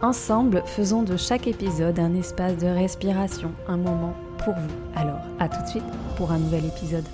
[0.00, 4.14] Ensemble, faisons de chaque épisode un espace de respiration, un moment
[4.44, 4.70] pour vous.
[4.94, 5.84] Alors, à tout de suite
[6.16, 7.04] pour un nouvel épisode.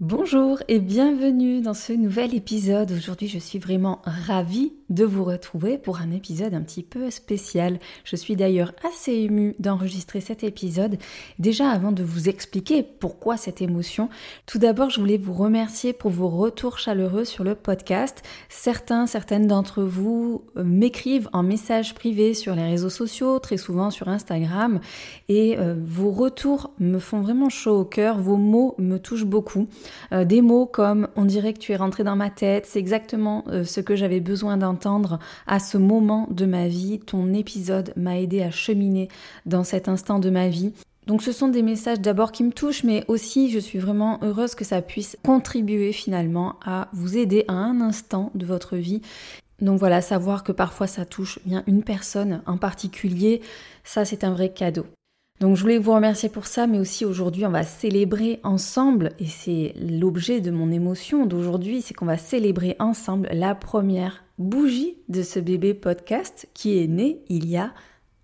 [0.00, 2.90] Bonjour et bienvenue dans ce nouvel épisode.
[2.90, 7.78] Aujourd'hui, je suis vraiment ravie de vous retrouver pour un épisode un petit peu spécial.
[8.02, 10.98] Je suis d'ailleurs assez émue d'enregistrer cet épisode.
[11.38, 14.08] Déjà, avant de vous expliquer pourquoi cette émotion,
[14.46, 18.22] tout d'abord, je voulais vous remercier pour vos retours chaleureux sur le podcast.
[18.48, 23.92] Certains, certaines d'entre vous euh, m'écrivent en message privé sur les réseaux sociaux, très souvent
[23.92, 24.80] sur Instagram,
[25.28, 28.18] et euh, vos retours me font vraiment chaud au cœur.
[28.18, 29.68] Vos mots me touchent beaucoup.
[30.12, 33.44] Euh, des mots comme on dirait que tu es rentré dans ma tête, c'est exactement
[33.64, 37.00] ce que j'avais besoin d'entendre à ce moment de ma vie.
[37.00, 39.08] Ton épisode m'a aidé à cheminer
[39.46, 40.72] dans cet instant de ma vie.
[41.06, 44.54] Donc ce sont des messages d'abord qui me touchent, mais aussi je suis vraiment heureuse
[44.54, 49.02] que ça puisse contribuer finalement à vous aider à un instant de votre vie.
[49.60, 53.42] Donc voilà, savoir que parfois ça touche bien une personne en particulier,
[53.84, 54.86] ça c'est un vrai cadeau.
[55.40, 59.26] Donc je voulais vous remercier pour ça, mais aussi aujourd'hui on va célébrer ensemble, et
[59.26, 65.22] c'est l'objet de mon émotion d'aujourd'hui, c'est qu'on va célébrer ensemble la première bougie de
[65.22, 67.74] ce bébé podcast qui est né il y a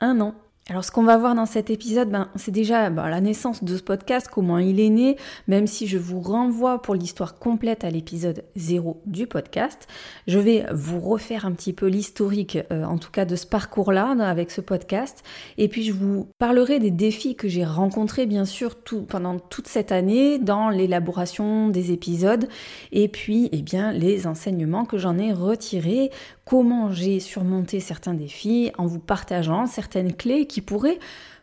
[0.00, 0.34] un an.
[0.70, 3.76] Alors ce qu'on va voir dans cet épisode, ben, c'est déjà ben, la naissance de
[3.76, 5.16] ce podcast, comment il est né,
[5.48, 9.88] même si je vous renvoie pour l'histoire complète à l'épisode 0 du podcast.
[10.28, 14.14] Je vais vous refaire un petit peu l'historique, euh, en tout cas de ce parcours-là
[14.20, 15.24] avec ce podcast.
[15.58, 18.76] Et puis je vous parlerai des défis que j'ai rencontrés bien sûr
[19.08, 22.46] pendant toute cette année dans l'élaboration des épisodes.
[22.92, 26.12] Et puis eh bien, les enseignements que j'en ai retirés
[26.50, 30.98] comment j'ai surmonté certains défis en vous partageant certaines clés qui pourraient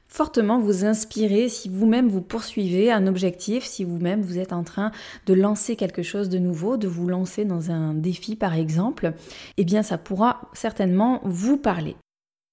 [0.10, 4.92] fortement vous inspirer si vous-même vous poursuivez un objectif, si vous-même vous êtes en train
[5.26, 9.14] de lancer quelque chose de nouveau, de vous lancer dans un défi par exemple,
[9.56, 11.96] eh bien ça pourra certainement vous parler.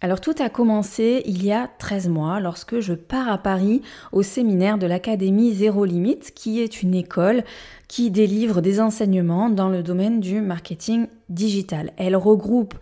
[0.04, 3.80] Alors tout a commencé il y a 13 mois lorsque je pars à Paris
[4.12, 7.42] au séminaire de l'Académie Zéro Limite qui est une école
[7.88, 11.94] qui délivre des enseignements dans le domaine du marketing digital.
[11.96, 12.74] Elle regroupe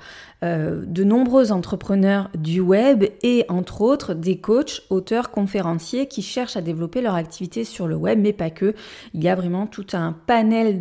[0.42, 6.56] euh, de nombreux entrepreneurs du web et entre autres des coachs, auteurs, conférenciers qui cherchent
[6.56, 8.74] à développer leur activité sur le web, mais pas que.
[9.14, 10.80] Il y a vraiment tout un panel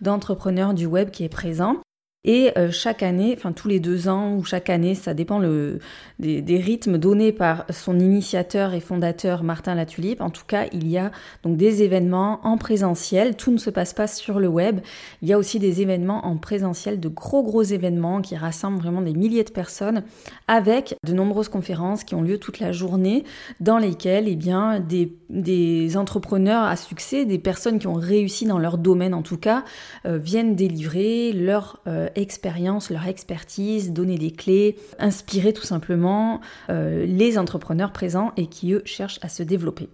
[0.00, 1.78] d'entrepreneurs du web qui est présent.
[2.24, 6.60] Et euh, chaque année, enfin tous les deux ans ou chaque année, ça dépend des,
[6.62, 10.20] rythmes donnés par son initiateur et fondateur Martin Latulipe.
[10.20, 11.12] En tout cas, il y a
[11.44, 13.36] donc des événements en présentiel.
[13.36, 14.80] Tout ne se passe pas sur le web.
[15.22, 19.00] Il y a aussi des événements en présentiel, de gros gros événements qui rassemblent vraiment
[19.00, 20.02] des milliers de personnes,
[20.46, 23.24] avec de nombreuses conférences qui ont lieu toute la journée,
[23.60, 28.58] dans lesquelles eh bien des, des entrepreneurs à succès, des personnes qui ont réussi dans
[28.58, 29.64] leur domaine en tout cas,
[30.04, 37.06] euh, viennent délivrer leur euh, expérience, leur expertise, donner des clés, inspirer tout simplement euh,
[37.06, 39.88] les entrepreneurs présents et qui eux cherchent à se développer.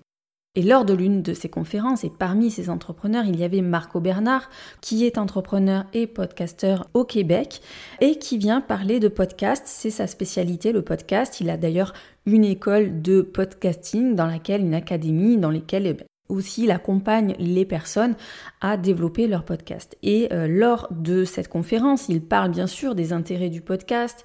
[0.57, 4.01] Et lors de l'une de ces conférences, et parmi ces entrepreneurs, il y avait Marco
[4.01, 4.49] Bernard,
[4.81, 7.61] qui est entrepreneur et podcasteur au Québec,
[8.01, 9.65] et qui vient parler de podcast.
[9.67, 11.43] C'est sa spécialité, le podcast.
[11.43, 11.93] Il a d'ailleurs
[12.25, 15.93] une école de podcasting dans laquelle, une académie dans laquelle eh
[16.29, 18.15] aussi il accompagne les personnes
[18.61, 19.97] à développer leur podcast.
[20.03, 24.25] Et euh, lors de cette conférence, il parle bien sûr des intérêts du podcast,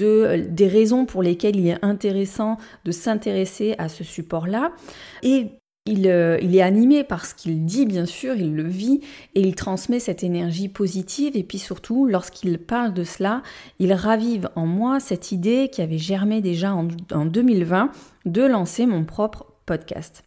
[0.00, 4.72] euh, des raisons pour lesquelles il est intéressant de s'intéresser à ce support-là.
[5.22, 5.46] Et
[5.84, 9.00] il, euh, il, est animé par ce qu'il dit, bien sûr, il le vit
[9.34, 11.36] et il transmet cette énergie positive.
[11.36, 13.42] Et puis surtout, lorsqu'il parle de cela,
[13.80, 17.90] il ravive en moi cette idée qui avait germé déjà en 2020
[18.26, 20.22] de lancer mon propre podcast.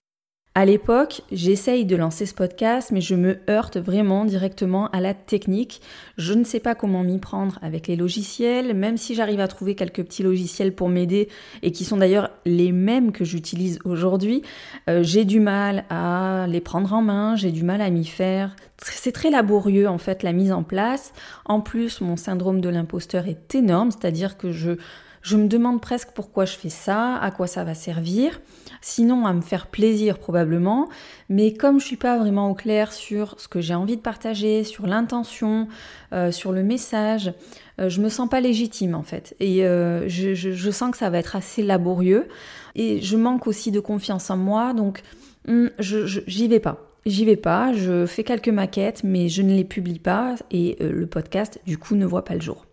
[0.58, 5.14] À l'époque, j'essaye de lancer ce podcast, mais je me heurte vraiment directement à la
[5.14, 5.82] technique.
[6.18, 9.76] Je ne sais pas comment m'y prendre avec les logiciels, même si j'arrive à trouver
[9.76, 11.28] quelques petits logiciels pour m'aider
[11.62, 14.44] et qui sont d'ailleurs les mêmes que j'utilise aujourd'hui.
[14.90, 18.56] Euh, j'ai du mal à les prendre en main, j'ai du mal à m'y faire.
[18.82, 21.12] C'est très laborieux en fait la mise en place.
[21.44, 24.78] En plus, mon syndrome de l'imposteur est énorme, c'est-à-dire que je
[25.26, 28.40] Je me demande presque pourquoi je fais ça, à quoi ça va servir.
[28.80, 30.88] Sinon, à me faire plaisir probablement.
[31.30, 34.64] Mais comme je suis pas vraiment au clair sur ce que j'ai envie de partager,
[34.64, 35.68] sur l'intention,
[36.14, 37.34] euh, sur le message,
[37.82, 39.36] euh, je me sens pas légitime en fait.
[39.40, 42.28] Et euh, je, sens que ça va être assez laborieux.
[42.76, 44.74] Et je manque aussi de confiance en moi.
[44.74, 45.02] Donc,
[45.48, 46.88] je j'y vais pas.
[47.08, 51.08] J'y vais pas, je fais quelques maquettes, mais je ne les publie pas et le
[51.08, 52.68] podcast, du coup, ne voit pas le jour.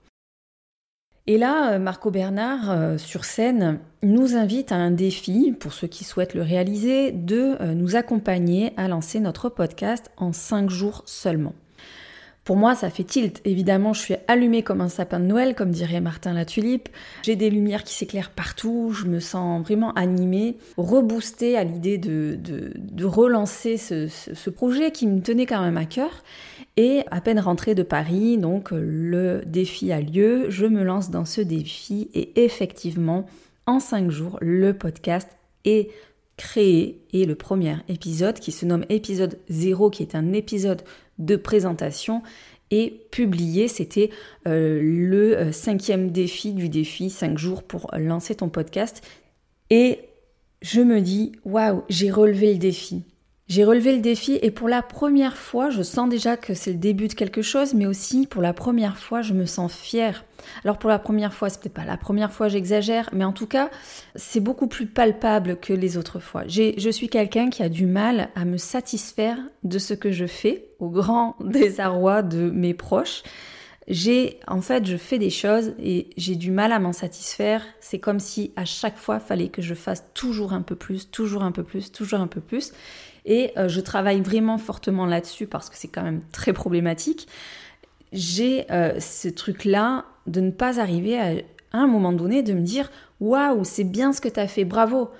[1.28, 5.86] Et là, euh, Marco Bernard, euh, sur scène, nous invite à un défi, pour ceux
[5.86, 11.04] qui souhaitent le réaliser, de euh, nous accompagner à lancer notre podcast en 5 jours
[11.06, 11.54] seulement.
[12.42, 13.40] Pour moi, ça fait tilt.
[13.44, 16.88] Évidemment, je suis allumée comme un sapin de Noël, comme dirait Martin Latulipe.
[17.22, 18.90] J'ai des lumières qui s'éclairent partout.
[18.92, 22.72] Je me sens vraiment animée, reboostée à l'idée de,
[23.04, 26.24] relancer ce, ce, projet qui me tenait quand même à cœur.
[26.76, 30.48] Et à peine rentrée de Paris, donc le défi a lieu.
[30.48, 33.26] Je me lance dans ce défi et effectivement,
[33.66, 35.28] en cinq jours, le podcast
[35.64, 35.90] est
[36.36, 40.82] créé et le premier épisode qui se nomme épisode 0 qui est un épisode
[41.18, 42.22] de présentation
[42.70, 43.68] et publié.
[43.68, 44.10] C'était
[44.48, 49.02] euh, le euh, cinquième défi du défi 5 jours pour lancer ton podcast.
[49.68, 50.00] Et
[50.62, 53.04] je me dis, waouh, j'ai relevé le défi.
[53.52, 56.78] J'ai relevé le défi et pour la première fois, je sens déjà que c'est le
[56.78, 60.24] début de quelque chose, mais aussi pour la première fois, je me sens fière.
[60.64, 63.46] Alors pour la première fois, c'est peut-être pas la première fois, j'exagère, mais en tout
[63.46, 63.68] cas,
[64.14, 66.44] c'est beaucoup plus palpable que les autres fois.
[66.46, 70.68] Je suis quelqu'un qui a du mal à me satisfaire de ce que je fais,
[70.78, 73.22] au grand désarroi de mes proches.
[73.86, 77.62] J'ai, en fait, je fais des choses et j'ai du mal à m'en satisfaire.
[77.80, 81.42] C'est comme si à chaque fois, fallait que je fasse toujours un peu plus, toujours
[81.42, 82.72] un peu plus, toujours un peu plus.
[83.24, 87.28] Et euh, je travaille vraiment fortement là-dessus parce que c'est quand même très problématique.
[88.12, 91.34] J'ai euh, ce truc-là de ne pas arriver à,
[91.72, 92.90] un moment donné de me dire
[93.20, 95.10] Waouh, c'est bien ce que tu as fait, bravo,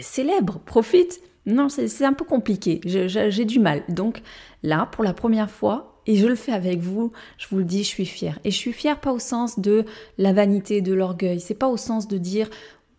[0.00, 1.20] célèbre, profite.
[1.46, 3.82] Non, c'est un peu compliqué, j'ai du mal.
[3.88, 4.22] Donc
[4.62, 7.82] là, pour la première fois, et je le fais avec vous, je vous le dis,
[7.82, 8.38] je suis fière.
[8.44, 9.84] Et je suis fière pas au sens de
[10.18, 12.48] la vanité, de l'orgueil, c'est pas au sens de dire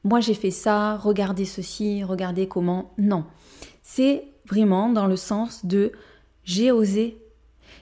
[0.03, 2.93] moi j'ai fait ça, regardez ceci, regardez comment.
[2.97, 3.25] Non,
[3.83, 5.91] c'est vraiment dans le sens de
[6.43, 7.17] j'ai osé,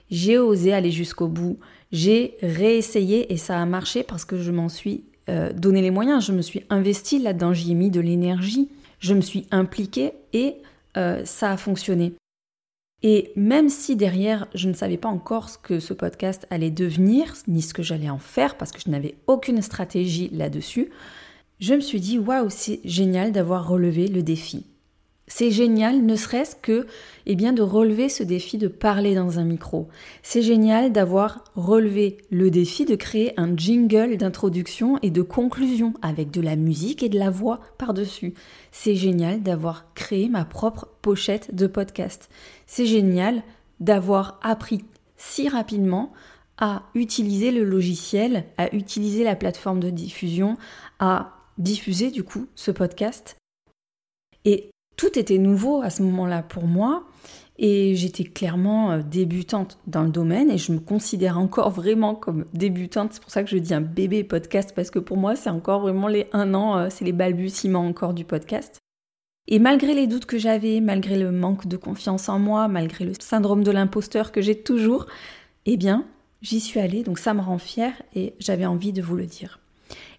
[0.09, 1.59] j'ai osé aller jusqu'au bout,
[1.91, 6.25] j'ai réessayé et ça a marché parce que je m'en suis euh, donné les moyens,
[6.25, 8.69] je me suis investi là-dedans, j'y ai mis de l'énergie,
[8.99, 10.57] je me suis impliquée et
[10.97, 12.13] euh, ça a fonctionné.
[13.01, 17.33] Et même si derrière, je ne savais pas encore ce que ce podcast allait devenir,
[17.47, 20.89] ni ce que j'allais en faire, parce que je n'avais aucune stratégie là-dessus,
[21.59, 24.65] je me suis dit, waouh, c'est génial d'avoir relevé le défi.
[25.31, 26.87] C'est génial, ne serait-ce que
[27.27, 29.87] eh bien, de relever ce défi de parler dans un micro.
[30.23, 36.31] C'est génial d'avoir relevé le défi de créer un jingle d'introduction et de conclusion avec
[36.31, 38.33] de la musique et de la voix par-dessus.
[38.71, 42.27] C'est génial d'avoir créé ma propre pochette de podcast.
[42.65, 43.43] C'est génial
[43.79, 44.83] d'avoir appris
[45.15, 46.11] si rapidement
[46.57, 50.57] à utiliser le logiciel, à utiliser la plateforme de diffusion,
[50.97, 53.37] à diffuser du coup ce podcast.
[54.43, 57.05] Et tout était nouveau à ce moment-là pour moi
[57.57, 62.43] et j'étais clairement euh, débutante dans le domaine et je me considère encore vraiment comme
[62.53, 63.13] débutante.
[63.13, 65.79] C'est pour ça que je dis un bébé podcast parce que pour moi c'est encore
[65.79, 68.77] vraiment les un an, euh, c'est les balbutiements encore du podcast.
[69.47, 73.13] Et malgré les doutes que j'avais, malgré le manque de confiance en moi, malgré le
[73.17, 75.05] syndrome de l'imposteur que j'ai toujours,
[75.65, 76.03] eh bien,
[76.41, 79.58] j'y suis allée, donc ça me rend fière et j'avais envie de vous le dire.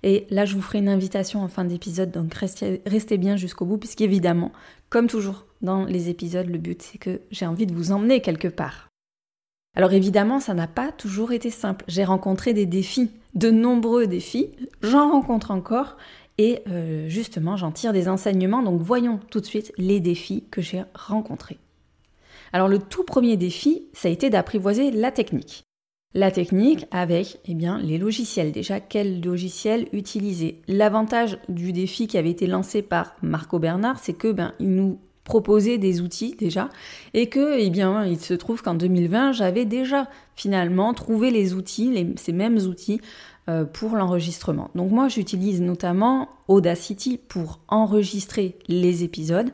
[0.02, 3.78] Et là, je vous ferai une invitation en fin d'épisode, donc restez, bien jusqu'au bout,
[3.78, 4.52] puisqu'évidemment,
[4.88, 8.48] comme toujours dans les épisodes, le but c'est que j'ai envie de vous emmener quelque
[8.48, 8.88] part.
[9.76, 11.84] Alors évidemment, ça n'a pas toujours été simple.
[11.86, 14.50] J'ai rencontré des défis, de nombreux défis,
[14.82, 15.96] j'en rencontre encore,
[16.38, 20.62] et euh, justement, j'en tire des enseignements, donc voyons tout de suite les défis que
[20.62, 21.58] j'ai rencontrés.
[22.52, 25.64] Alors le tout premier défi, ça a été d'apprivoiser la technique.
[26.12, 28.50] La technique avec eh bien, les logiciels.
[28.50, 30.60] Déjà, quel logiciel utiliser?
[30.66, 34.98] L'avantage du défi qui avait été lancé par Marco Bernard, c'est que ben, il nous
[35.22, 36.68] proposait des outils déjà
[37.14, 42.14] et que eh bien, il se trouve qu'en 2020, j'avais déjà finalement trouvé les outils,
[42.16, 43.00] ces mêmes outils
[43.48, 44.70] euh, pour l'enregistrement.
[44.74, 49.52] Donc moi, j'utilise notamment Audacity pour enregistrer les épisodes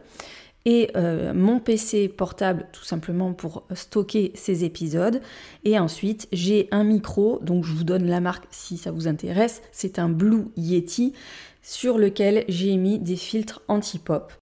[0.66, 5.22] et euh, mon PC portable tout simplement pour stocker ces épisodes.
[5.64, 9.62] Et ensuite, j'ai un micro, donc je vous donne la marque si ça vous intéresse.
[9.70, 11.14] C'est un Blue Yeti
[11.62, 14.32] sur lequel j'ai mis des filtres anti-pop.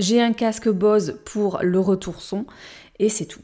[0.00, 2.46] J'ai un casque Bose pour le retour son
[2.98, 3.42] et c'est tout.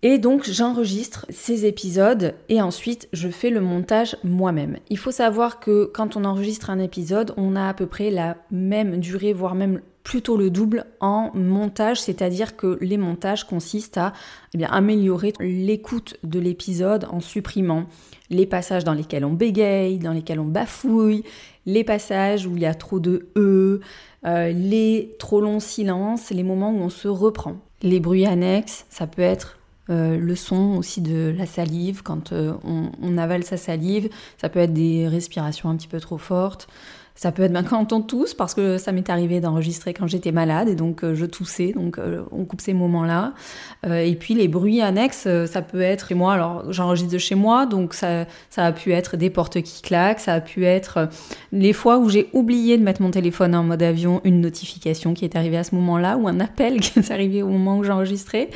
[0.00, 4.78] Et donc j'enregistre ces épisodes et ensuite je fais le montage moi-même.
[4.90, 8.36] Il faut savoir que quand on enregistre un épisode, on a à peu près la
[8.50, 14.12] même durée, voire même plutôt le double en montage, c'est-à-dire que les montages consistent à
[14.56, 17.86] eh améliorer l'écoute de l'épisode en supprimant
[18.30, 21.24] les passages dans lesquels on bégaye, dans lesquels on bafouille,
[21.66, 23.80] les passages où il y a trop de E,
[24.26, 27.56] euh, les trop longs silences, les moments où on se reprend.
[27.82, 29.58] Les bruits annexes, ça peut être
[29.90, 34.08] euh, le son aussi de la salive quand euh, on, avale sa salive,
[34.38, 36.68] ça peut être des respirations un petit peu trop fortes,
[37.14, 40.68] ça peut être quand on tousse parce que ça m'est arrivé d'enregistrer quand j'étais malade
[40.68, 41.98] et donc euh, je toussais, donc
[42.32, 43.32] on coupe ces moments-là.
[43.84, 47.66] et puis les bruits annexes, ça peut être, et moi alors j'enregistre de chez moi,
[47.66, 51.08] donc ça, ça a pu être des portes qui claquent, ça a pu être
[51.52, 55.24] les fois où j'ai oublié de mettre mon téléphone en mode avion, une notification qui
[55.24, 58.50] est arrivée à ce moment-là ou un appel qui est arrivé au moment où j'enregistrais.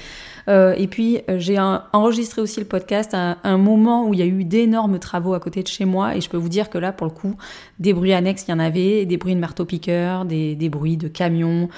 [0.49, 4.23] Euh, et puis euh, j'ai enregistré aussi le podcast à un moment où il y
[4.23, 6.79] a eu d'énormes travaux à côté de chez moi et je peux vous dire que
[6.79, 7.35] là pour le coup
[7.79, 11.09] des bruits annexes il y en avait, des bruits de marteau-piqueur, des, des, bruits de
[11.09, 11.69] camions.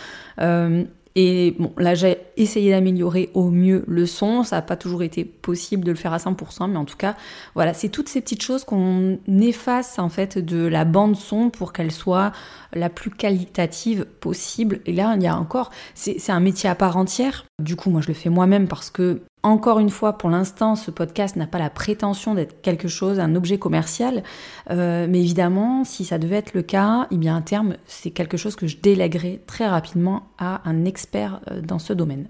[0.41, 0.85] Euh,
[1.17, 4.45] et bon, là, j'ai essayé d'améliorer au mieux le son.
[4.45, 7.17] Ça n'a pas toujours été possible de le faire à 100%, mais en tout cas,
[7.55, 11.73] voilà, c'est toutes ces petites choses qu'on efface en fait de la bande son pour
[11.73, 12.31] qu'elle soit
[12.73, 14.81] la plus qualitative possible.
[14.87, 17.45] Et là, il y a encore, c'est un métier à part entière.
[17.61, 20.91] Du coup, moi, je le fais moi-même parce que encore une fois, pour l'instant, ce
[20.91, 24.23] podcast n'a pas la prétention d'être quelque chose, un objet commercial,
[24.71, 28.37] euh, mais évidemment, si ça devait être le cas, eh bien à terme, c'est quelque
[28.37, 32.29] chose que je délèguerai très rapidement à un expert euh, dans ce domaine.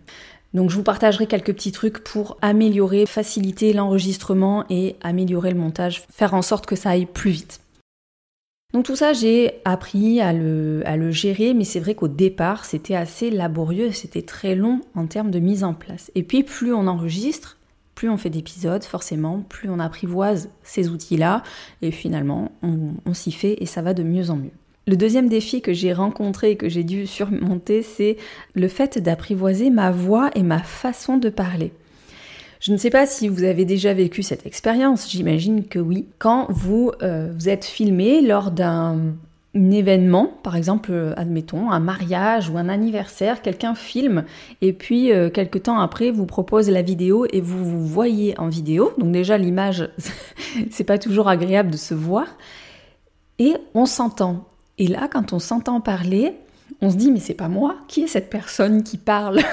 [0.54, 6.04] Donc je vous partagerai quelques petits trucs pour améliorer, faciliter l'enregistrement et améliorer le montage,
[6.10, 7.60] faire en sorte que ça aille plus vite.
[8.72, 13.30] Donc tout ça, j'ai appris à le, gérer, mais c'est vrai qu'au départ, c'était assez
[13.30, 16.12] laborieux, c'était très long en termes de mise en place.
[16.14, 17.58] Et puis plus on enregistre,
[17.96, 21.42] plus on fait d'épisodes, forcément, plus on apprivoise ces outils-là,
[21.82, 24.52] et finalement, on s'y fait et ça va de mieux en mieux.
[24.86, 28.16] Le deuxième défi que j'ai rencontré et que j'ai dû surmonter, c'est
[28.54, 31.72] le fait d'apprivoiser ma voix et ma façon de parler.
[32.60, 36.06] Je ne sais pas si vous avez déjà vécu cette expérience, j'imagine que oui.
[36.18, 39.14] Quand vous, euh, vous êtes filmé lors d'un
[39.54, 44.24] événement, par exemple, euh, admettons, un mariage ou un anniversaire, quelqu'un filme
[44.60, 48.48] et puis euh, quelques temps après vous propose la vidéo et vous vous voyez en
[48.48, 48.92] vidéo.
[48.98, 49.88] Donc déjà l'image,
[50.70, 52.26] c'est pas toujours agréable de se voir
[53.38, 54.44] et on s'entend.
[54.76, 56.34] Et là, quand on s'entend parler,
[56.82, 59.40] on se dit mais c'est pas moi, qui est cette personne qui parle?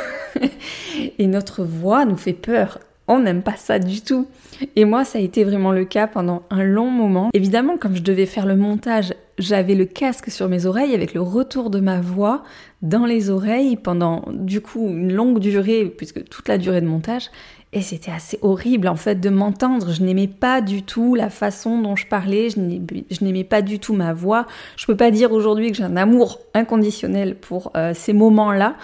[1.20, 4.28] Et notre voix nous fait peur on n'aime pas ça du tout.
[4.76, 7.30] Et moi, ça a été vraiment le cas pendant un long moment.
[7.34, 11.22] Évidemment, comme je devais faire le montage, j'avais le casque sur mes oreilles avec le
[11.22, 12.44] retour de ma voix
[12.82, 17.30] dans les oreilles pendant du coup une longue durée, puisque toute la durée de montage.
[17.74, 19.92] Et c'était assez horrible en fait de m'entendre.
[19.92, 23.94] Je n'aimais pas du tout la façon dont je parlais, je n'aimais pas du tout
[23.94, 24.46] ma voix.
[24.78, 28.76] Je peux pas dire aujourd'hui que j'ai un amour inconditionnel pour euh, ces moments-là.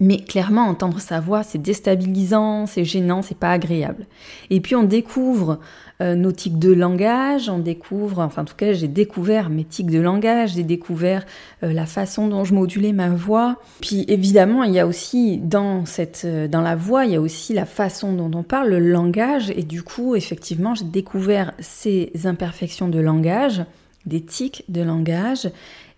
[0.00, 4.06] Mais clairement, entendre sa voix, c'est déstabilisant, c'est gênant, c'est pas agréable.
[4.50, 5.60] Et puis on découvre
[6.02, 9.90] euh, nos tics de langage, on découvre, enfin en tout cas j'ai découvert mes tics
[9.90, 11.24] de langage, j'ai découvert
[11.62, 13.60] euh, la façon dont je modulais ma voix.
[13.80, 17.20] Puis évidemment, il y a aussi dans cette, euh, dans la voix, il y a
[17.20, 19.50] aussi la façon dont on parle, le langage.
[19.50, 23.64] Et du coup, effectivement, j'ai découvert ces imperfections de langage,
[24.04, 25.50] des tics de langage.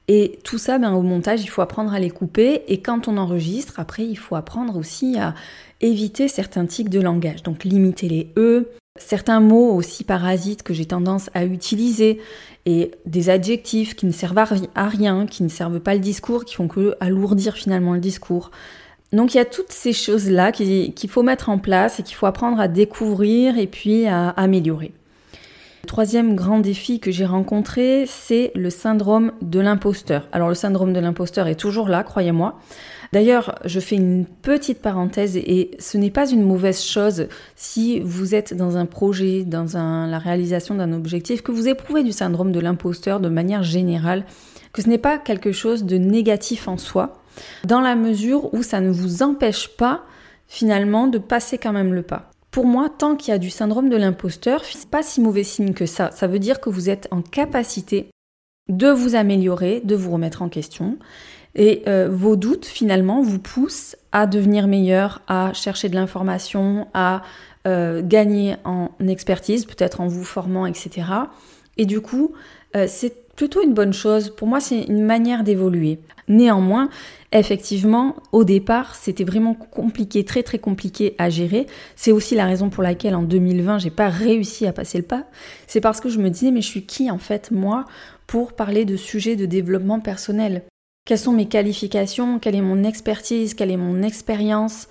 [0.06, 2.62] Et tout ça, ben, au montage, il faut apprendre à les couper.
[2.68, 5.34] Et quand on enregistre, après, il faut apprendre aussi à
[5.80, 7.42] éviter certains tics de langage.
[7.42, 12.20] Donc limiter les E, certains mots aussi parasites que j'ai tendance à utiliser,
[12.64, 16.54] et des adjectifs qui ne servent à rien, qui ne servent pas le discours, qui
[16.54, 18.52] font que alourdir finalement le discours.
[19.12, 22.26] Donc il y a toutes ces choses-là qu'il faut mettre en place et qu'il faut
[22.26, 24.92] apprendre à découvrir et puis à améliorer.
[25.82, 30.28] Le troisième grand défi que j'ai rencontré, c'est le syndrome de l'imposteur.
[30.32, 32.58] Alors le syndrome de l'imposteur est toujours là, croyez-moi.
[33.14, 38.34] D'ailleurs, je fais une petite parenthèse et ce n'est pas une mauvaise chose si vous
[38.34, 39.66] êtes dans un projet, dans
[40.08, 44.26] la réalisation d'un objectif, que vous éprouvez du syndrome de l'imposteur de manière générale,
[44.72, 47.22] que ce n'est pas quelque chose de négatif en soi,
[47.64, 50.02] dans la mesure où ça ne vous empêche pas
[50.48, 52.32] finalement de passer quand même le pas.
[52.50, 55.72] Pour moi, tant qu'il y a du syndrome de l'imposteur, c'est pas si mauvais signe
[55.72, 56.10] que ça.
[56.10, 58.08] Ça veut dire que vous êtes en capacité
[58.68, 60.98] de vous améliorer, de vous remettre en question.
[61.56, 67.22] Et euh, vos doutes, finalement, vous poussent à devenir meilleur, à chercher de l'information, à
[67.66, 71.06] euh, gagner en expertise, peut-être en vous formant, etc.
[71.78, 72.32] Et du coup,
[72.76, 74.30] euh, c'est plutôt une bonne chose.
[74.30, 75.98] Pour moi, c'est une manière d'évoluer.
[76.28, 76.88] Néanmoins,
[77.32, 81.66] effectivement, au départ, c'était vraiment compliqué, très très compliqué à gérer.
[81.96, 85.24] C'est aussi la raison pour laquelle en 2020, j'ai pas réussi à passer le pas.
[85.66, 87.84] C'est parce que je me disais, mais je suis qui en fait, moi,
[88.26, 90.62] pour parler de sujets de développement personnel?
[91.04, 92.38] Quelles sont mes qualifications?
[92.38, 93.54] Quelle est mon expertise?
[93.54, 94.88] Quelle est mon expérience?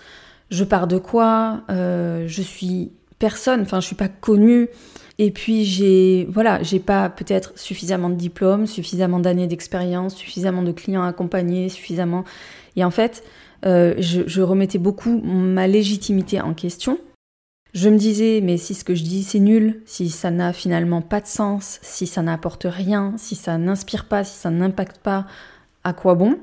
[0.52, 1.62] Je pars de quoi?
[1.70, 4.68] Euh, Je suis personne, enfin, je suis pas connue.
[5.20, 10.72] Et puis j'ai voilà, j'ai pas peut-être suffisamment de diplômes, suffisamment d'années d'expérience, suffisamment de
[10.72, 12.24] clients accompagnés, suffisamment.
[12.76, 13.24] Et en fait,
[13.66, 17.00] euh, je, remettais beaucoup ma légitimité en question.
[17.74, 21.02] Je me disais, mais si ce que je dis c'est nul, si ça n'a finalement
[21.02, 25.26] pas de sens, si ça n'apporte rien, si ça n'inspire pas, si ça n'impacte pas,
[25.84, 26.38] à quoi bon.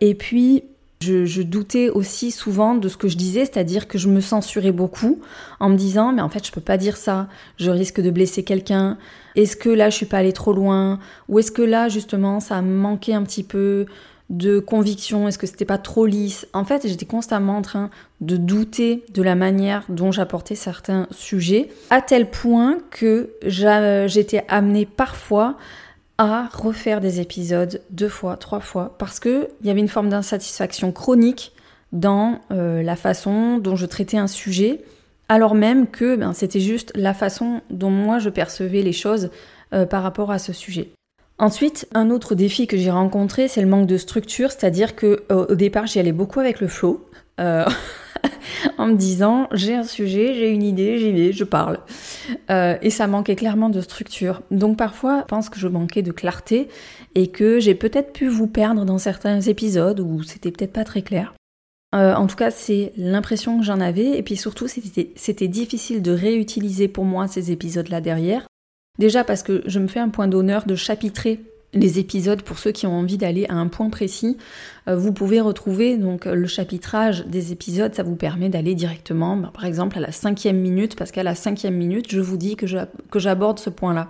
[0.00, 0.64] Et puis,
[1.00, 5.20] je, doutais aussi souvent de ce que je disais, c'est-à-dire que je me censurais beaucoup
[5.60, 8.42] en me disant mais en fait je peux pas dire ça, je risque de blesser
[8.42, 8.96] quelqu'un.
[9.34, 10.98] Est-ce que là je suis pas allée trop loin?
[11.28, 13.86] Ou est-ce que là justement ça manquait un petit peu
[14.28, 16.48] de conviction, est-ce que c'était pas trop lisse?
[16.52, 21.68] En fait, j'étais constamment en train de douter de la manière dont j'apportais certains sujets,
[21.90, 25.56] à tel point que j'étais amenée parfois
[26.18, 30.92] à refaire des épisodes deux fois, trois fois, parce qu'il y avait une forme d'insatisfaction
[30.92, 31.52] chronique
[31.92, 34.82] dans euh, la façon dont je traitais un sujet,
[35.28, 39.30] alors même que ben, c'était juste la façon dont moi je percevais les choses
[39.74, 40.90] euh, par rapport à ce sujet.
[41.38, 45.54] Ensuite, un autre défi que j'ai rencontré, c'est le manque de structure, c'est-à-dire que au
[45.54, 47.06] départ, j'y allais beaucoup avec le flow.
[48.78, 51.78] En me disant j'ai un sujet, j'ai une idée, j'y vais, je parle.
[52.50, 54.42] Euh, et ça manquait clairement de structure.
[54.50, 56.68] Donc parfois, je pense que je manquais de clarté
[57.14, 61.02] et que j'ai peut-être pu vous perdre dans certains épisodes où c'était peut-être pas très
[61.02, 61.34] clair.
[61.94, 64.18] Euh, en tout cas, c'est l'impression que j'en avais.
[64.18, 68.46] Et puis surtout, c'était difficile de réutiliser pour moi ces épisodes-là derrière.
[68.98, 71.40] Déjà parce que je me fais un point d'honneur de chapitrer
[71.76, 74.36] les épisodes pour ceux qui ont envie d'aller à un point précis.
[74.88, 79.50] Euh, vous pouvez retrouver donc le chapitrage des épisodes, ça vous permet d'aller directement, bah,
[79.54, 82.66] par exemple à la cinquième minute, parce qu'à la cinquième minute, je vous dis que
[83.18, 84.08] j'aborde ce point-là.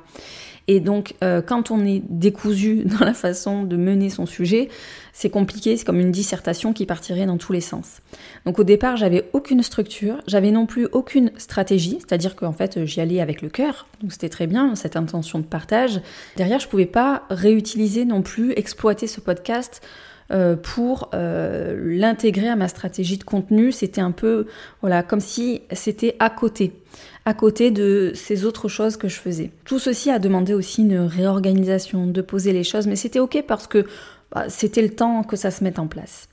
[0.68, 4.68] Et donc, euh, quand on est décousu dans la façon de mener son sujet,
[5.12, 8.00] c'est compliqué, c'est comme une dissertation qui partirait dans tous les sens.
[8.44, 13.00] Donc au départ, j'avais aucune structure, j'avais non plus aucune stratégie, c'est-à-dire qu'en fait, j'y
[13.00, 16.00] allais avec le cœur, donc c'était très bien, cette intention de partage.
[16.36, 19.80] Derrière, je pouvais pas réutiliser non plus, exploiter ce podcast
[20.32, 23.70] euh, pour euh, l'intégrer à ma stratégie de contenu.
[23.70, 24.46] C'était un peu,
[24.80, 26.72] voilà, comme si c'était à côté
[27.26, 29.50] à côté de ces autres choses que je faisais.
[29.64, 33.66] Tout ceci a demandé aussi une réorganisation, de poser les choses, mais c'était ok parce
[33.66, 33.84] que
[34.30, 36.28] bah, c'était le temps que ça se mette en place.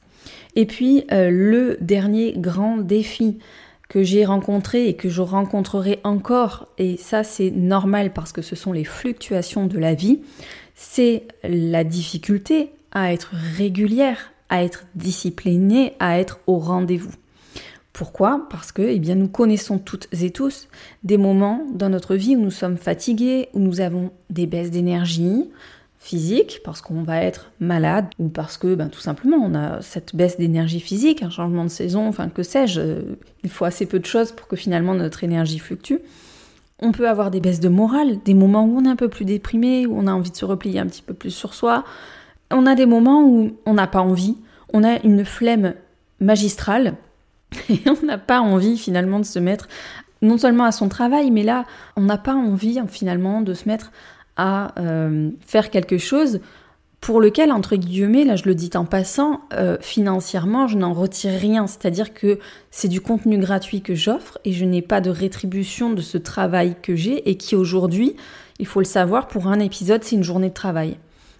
[0.55, 3.39] Et puis euh, le dernier grand défi
[3.89, 8.55] que j'ai rencontré et que je rencontrerai encore, et ça c'est normal parce que ce
[8.55, 10.21] sont les fluctuations de la vie,
[10.75, 17.13] c'est la difficulté à être régulière, à être disciplinée, à être au rendez-vous.
[17.93, 18.47] Pourquoi?
[18.49, 20.67] Parce que eh bien, nous connaissons toutes et tous
[21.03, 25.49] des moments dans notre vie où nous sommes fatigués, où nous avons des baisses d'énergie
[26.03, 30.15] physique, parce qu'on va être malade, ou parce que ben, tout simplement on a cette
[30.15, 33.01] baisse d'énergie physique, un changement de saison, enfin que sais-je, euh,
[33.43, 35.99] il faut assez peu de choses pour que finalement notre énergie fluctue.
[36.79, 39.23] On peut avoir des baisses de morale, des moments où on est un peu plus
[39.23, 41.85] déprimé, où on a envie de se replier un petit peu plus sur soi.
[42.51, 44.35] On a des moments où on n'a pas envie,
[44.73, 45.73] on a une flemme
[46.19, 46.95] magistrale,
[47.69, 49.67] Et on n'a pas envie finalement de se mettre
[50.21, 51.65] non seulement à son travail, mais là,
[51.97, 53.91] on n'a pas envie finalement de se mettre
[54.37, 56.39] à euh, faire quelque chose
[57.01, 61.37] pour lequel, entre guillemets, là je le dis en passant, euh, financièrement, je n'en retire
[61.37, 61.67] rien.
[61.67, 62.39] C'est-à-dire que
[62.71, 66.77] c'est du contenu gratuit que j'offre et je n'ai pas de rétribution de ce travail
[66.81, 68.15] que j'ai et qui aujourd'hui,
[68.59, 70.97] il faut le savoir, pour un épisode, c'est une journée de travail.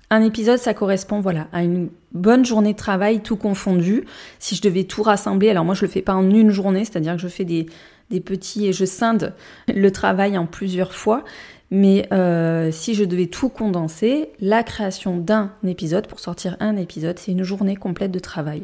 [0.09, 4.05] Un épisode, ça correspond voilà à une bonne journée de travail tout confondu.
[4.39, 7.15] Si je devais tout rassembler, alors moi je le fais pas en une journée, c'est-à-dire
[7.15, 7.67] que je fais des,
[8.23, 9.33] petits et je scinde
[9.67, 11.23] le travail en plusieurs fois.
[11.71, 17.17] Mais euh, si je devais tout condenser, la création d'un épisode, pour sortir un épisode,
[17.17, 18.61] c'est une journée complète de travail.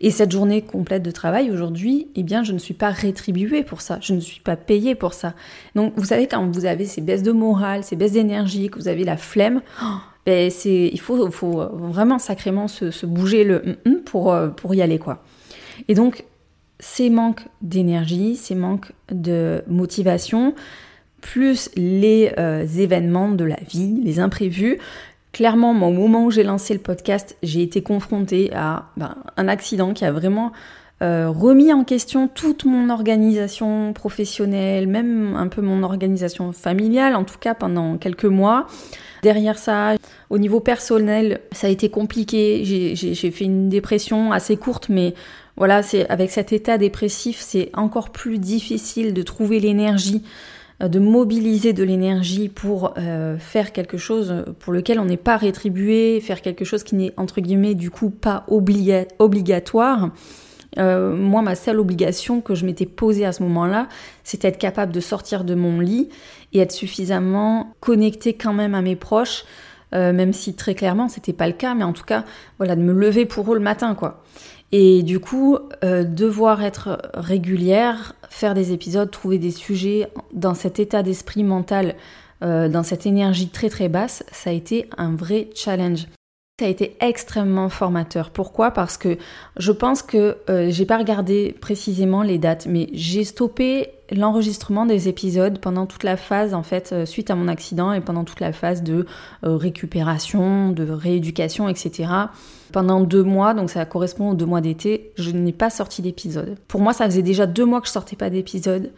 [0.00, 3.80] Et cette journée complète de travail, aujourd'hui, eh bien, je ne suis pas rétribuée pour
[3.80, 5.34] ça, je ne suis pas payée pour ça.
[5.74, 8.86] Donc, vous savez, quand vous avez ces baisses de morale, ces baisses d'énergie, que vous
[8.86, 9.86] avez la flemme, oh,
[10.26, 13.62] ben il faut, faut vraiment sacrément se, bouger le
[14.04, 15.22] pour, euh, pour y aller, quoi.
[15.88, 16.24] Et donc,
[16.80, 20.54] ces manques d'énergie, ces manques de motivation,
[21.20, 24.78] plus les euh, événements de la vie, les imprévus.
[25.32, 29.92] Clairement, au moment où j'ai lancé le podcast, j'ai été confrontée à ben, un accident
[29.92, 30.52] qui a vraiment
[31.02, 37.24] euh, remis en question toute mon organisation professionnelle, même un peu mon organisation familiale, en
[37.24, 38.66] tout cas pendant quelques mois.
[39.22, 39.96] Derrière ça,
[40.30, 42.64] Au niveau personnel, ça a été compliqué.
[42.64, 45.14] J'ai fait une dépression assez courte, mais
[45.56, 50.22] voilà, c'est avec cet état dépressif, c'est encore plus difficile de trouver l'énergie,
[50.82, 55.36] euh, de mobiliser de l'énergie pour euh, faire quelque chose pour lequel on n'est pas
[55.36, 60.10] rétribué, faire quelque chose qui n'est entre guillemets du coup pas obligatoire.
[60.78, 63.88] Euh, moi, ma seule obligation que je m'étais posée à ce moment-là,
[64.24, 66.10] c'était être capable de sortir de mon lit
[66.52, 69.44] et être suffisamment connecté quand même à mes proches,
[69.92, 72.24] même si très clairement c'était pas le cas, mais en tout cas,
[72.58, 74.22] voilà, de me lever pour eux le matin, quoi.
[74.72, 80.80] Et du coup, euh, devoir être régulière, faire des épisodes, trouver des sujets dans cet
[80.80, 81.94] état d'esprit mental,
[82.42, 86.06] euh, dans cette énergie très très basse, ça a été un vrai challenge.
[86.58, 88.30] Ça a été extrêmement formateur.
[88.30, 88.70] Pourquoi?
[88.70, 89.18] Parce que
[89.58, 95.08] je pense que euh, j'ai pas regardé précisément les dates, mais j'ai stoppé l'enregistrement des
[95.08, 98.52] épisodes pendant toute la phase en fait suite à mon accident et pendant toute la
[98.52, 99.06] phase de
[99.42, 102.08] récupération, de rééducation, etc.
[102.72, 106.56] Pendant deux mois, donc ça correspond aux deux mois d'été, je n'ai pas sorti d'épisode.
[106.68, 108.90] Pour moi, ça faisait déjà deux mois que je sortais pas d'épisode.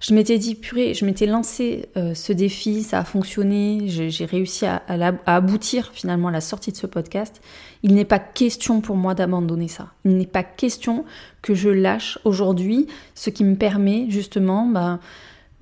[0.00, 4.66] Je m'étais dit, purée, je m'étais lancé euh, ce défi, ça a fonctionné, j'ai réussi
[4.66, 4.82] à,
[5.26, 7.40] aboutir finalement à la sortie de ce podcast.
[7.82, 9.88] Il n'est pas question pour moi d'abandonner ça.
[10.04, 11.04] Il n'est pas question
[11.42, 15.00] que je lâche aujourd'hui ce qui me permet justement bah,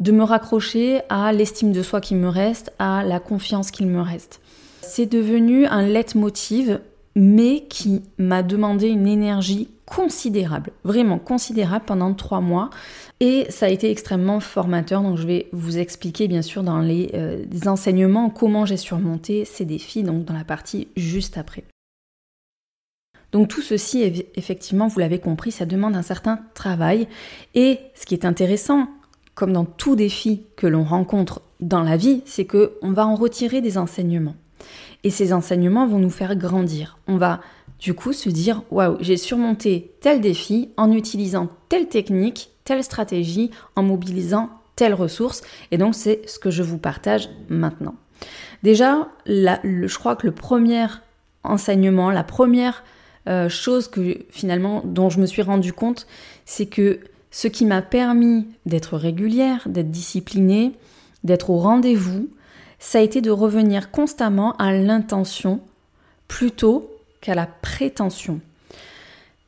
[0.01, 4.01] de me raccrocher à l'estime de soi qui me reste, à la confiance qu'il me
[4.01, 4.41] reste.
[4.83, 6.81] C'est devenu un leitmotiv
[7.15, 12.71] mais qui m'a demandé une énergie considérable, vraiment considérable pendant trois mois.
[13.21, 17.11] Et ça a été extrêmement formateur, donc je vais vous expliquer bien sûr dans les,
[17.15, 21.65] euh, enseignements comment j'ai surmonté ces défis, donc dans la partie juste après.
[23.33, 27.09] Donc tout ceci, effectivement, vous l'avez compris, ça demande un certain travail.
[27.55, 28.89] Et ce qui est intéressant,
[29.35, 33.61] comme dans tout défi que l'on rencontre dans la vie, c'est qu'on va en retirer
[33.61, 34.37] des enseignements.
[35.05, 36.99] Et ces enseignements vont nous faire grandir.
[37.07, 37.41] On va
[37.79, 43.51] du coup se dire waouh, j'ai surmonté tel défi en utilisant telle technique, telle stratégie,
[43.77, 45.43] en mobilisant telle ressource.
[45.71, 47.95] Et donc c'est ce que je vous partage maintenant.
[48.63, 50.87] Déjà, je crois que le premier
[51.43, 52.83] enseignement, la première
[53.29, 56.07] euh, chose que finalement dont je me suis rendu compte,
[56.47, 60.73] c'est que ce qui m'a permis d'être régulière, d'être disciplinée,
[61.25, 62.29] d'être au rendez-vous,
[62.85, 65.61] ça a été de revenir constamment à l'intention
[66.29, 66.91] plutôt
[67.23, 68.41] qu'à la prétention.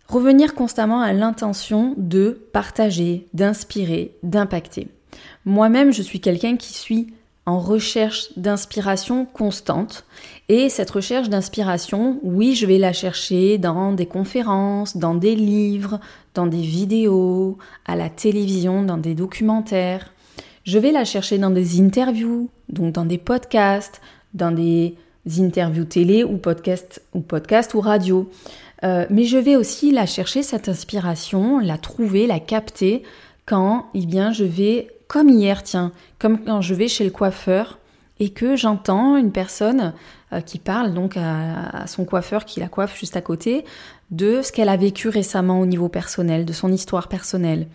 [0.09, 4.89] Revenir constamment à l'intention de partager, d'inspirer, d'impacter.
[5.45, 7.09] Moi-même, je suis quelqu'un qui suis
[7.45, 10.07] en recherche d'inspiration constante.
[10.49, 16.01] Et cette recherche d'inspiration, oui, je vais la chercher dans des conférences, dans des livres,
[16.33, 20.11] dans des vidéos, à la télévision, dans des documentaires.
[20.67, 24.01] Je vais la chercher dans des interviews, donc dans des podcasts,
[24.35, 24.97] dans des
[25.39, 28.29] interviews télé ou podcasts ou, podcast ou radio.
[28.83, 33.05] Euh, mais je vais aussi la chercher, cette inspiration, la trouver, la capter
[33.47, 37.79] quand eh bien, je vais, comme hier, tiens, comme quand je vais chez le coiffeur
[38.19, 39.93] et que j'entends une personne
[40.33, 43.65] euh, qui parle donc à, son coiffeur qui la coiffe juste à côté
[44.11, 47.69] de ce qu'elle a vécu récemment au niveau personnel, de son histoire personnelle,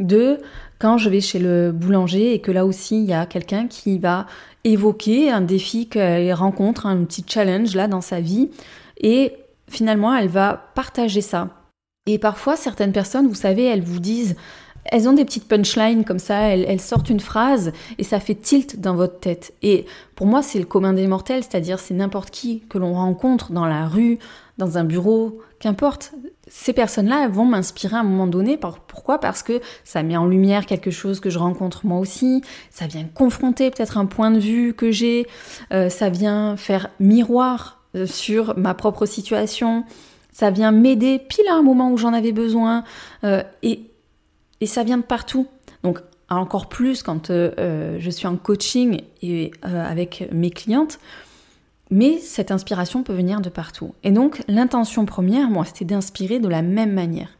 [0.00, 0.38] de
[0.78, 3.98] quand je vais chez le boulanger et que là aussi il y a quelqu'un qui
[3.98, 4.26] va
[4.64, 8.50] évoquer un défi qu'elle rencontre, un petit challenge là dans sa vie
[8.98, 9.34] et
[9.68, 11.48] finalement elle va partager ça.
[12.06, 14.36] Et parfois certaines personnes, vous savez, elles vous disent
[14.84, 18.80] elles ont des petites punchlines comme ça, elles, sortent une phrase et ça fait tilt
[18.80, 19.52] dans votre tête.
[19.62, 19.84] Et
[20.16, 23.66] pour moi, c'est le commun des mortels, c'est-à-dire c'est n'importe qui que l'on rencontre dans
[23.66, 24.18] la rue,
[24.58, 26.12] dans un bureau, qu'importe.
[26.48, 28.58] Ces personnes-là vont m'inspirer à un moment donné.
[28.58, 29.20] Pourquoi?
[29.20, 33.04] Parce que ça met en lumière quelque chose que je rencontre moi aussi, ça vient
[33.04, 35.28] confronter peut-être un point de vue que j'ai,
[35.72, 39.84] euh, ça vient faire miroir euh, sur ma propre situation,
[40.32, 42.82] ça vient m'aider pile à un moment où j'en avais besoin.
[43.24, 43.86] Euh, et
[44.66, 45.46] ça vient de partout.
[45.82, 51.00] Donc encore plus quand je suis en coaching et avec mes clientes.
[51.90, 53.94] Mais cette inspiration peut venir de partout.
[54.04, 57.36] Et donc l'intention première, moi, c'était d'inspirer de la même manière.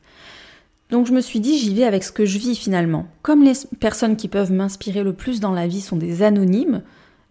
[0.90, 3.06] Donc je me suis dit, j'y vais avec ce que je vis finalement.
[3.22, 6.82] Comme les personnes qui peuvent m'inspirer le plus dans la vie sont des anonymes,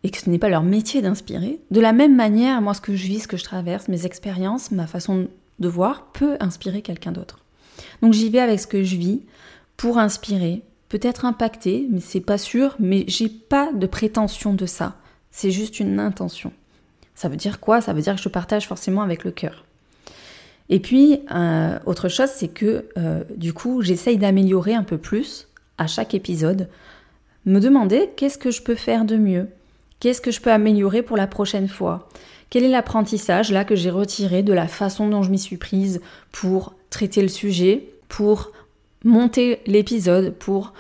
[0.04, 2.96] et que ce n'est pas leur métier d'inspirer, de la même manière, moi, ce que
[2.96, 5.28] je vis, ce que je traverse, mes expériences, ma façon
[5.60, 7.40] de voir, peut inspirer quelqu'un d'autre.
[8.02, 9.22] Donc j'y vais avec ce que je vis,
[9.76, 14.96] pour inspirer, peut-être impacter, mais c'est pas sûr, mais j'ai pas de prétention de ça.
[15.32, 16.54] C'est juste une intention.
[17.20, 17.82] Ça veut dire quoi?
[17.82, 19.66] Ça veut dire que je partage forcément avec le cœur.
[20.70, 25.48] Et puis, euh, autre chose, c'est que euh, du coup, j'essaye d'améliorer un peu plus
[25.78, 26.70] à chaque épisode,
[27.46, 29.48] me demander qu'est-ce que je peux faire de mieux,
[30.00, 32.08] Qu'est-ce que je peux améliorer pour la prochaine fois?
[32.50, 36.02] Quel est l'apprentissage là que j'ai retiré de la façon dont je m'y suis prise
[36.32, 38.52] pour traiter le sujet, pour
[39.04, 40.74] monter l'épisode, pour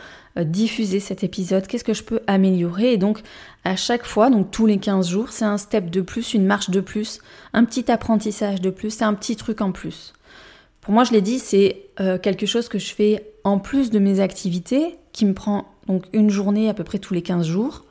[0.43, 2.93] diffuser cet épisode, qu'est-ce que je peux améliorer?
[2.93, 3.21] Et donc
[3.63, 6.69] à chaque fois, donc tous les 15 jours, c'est un step de plus, une marche
[6.69, 7.19] de plus,
[7.54, 10.13] un petit apprentissage de plus, c'est un petit truc en plus.
[10.82, 13.99] Pour moi, je l'ai dit, c'est euh, quelque chose que je fais en plus de
[13.99, 17.86] mes activités, qui me prend donc une journée à peu près tous les 15 jours.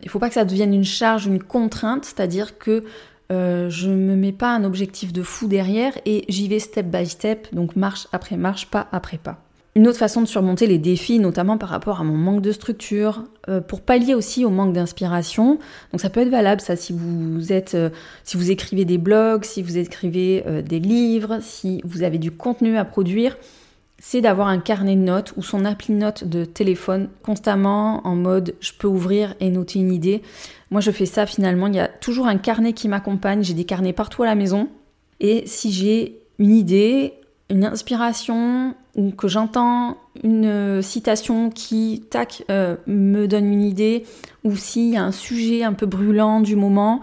[0.00, 2.84] Il ne faut pas que ça devienne une charge, une contrainte, c'est-à-dire que
[3.30, 6.86] euh, je ne me mets pas un objectif de fou derrière et j'y vais step
[6.86, 9.42] by step, donc marche après marche, pas après pas.
[9.76, 13.24] Une autre façon de surmonter les défis, notamment par rapport à mon manque de structure,
[13.48, 15.60] euh, pour pallier aussi au manque d'inspiration.
[15.92, 17.90] Donc ça peut être valable ça si vous êtes, euh,
[18.24, 22.32] si vous écrivez des blogs, si vous écrivez euh, des livres, si vous avez du
[22.32, 23.36] contenu à produire,
[24.00, 28.54] c'est d'avoir un carnet de notes ou son appli note de téléphone constamment en mode
[28.60, 30.22] je peux ouvrir et noter une idée.
[30.72, 33.64] Moi je fais ça finalement, il y a toujours un carnet qui m'accompagne, j'ai des
[33.64, 34.68] carnets partout à la maison.
[35.20, 37.12] Et si j'ai une idée,
[37.50, 44.04] une inspiration ou que j'entends une euh, citation qui, tac, euh, me donne une idée,
[44.44, 47.00] ou s'il y a un sujet un peu brûlant du moment,